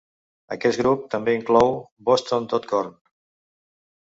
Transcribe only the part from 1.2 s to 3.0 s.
inclou "boston dot com".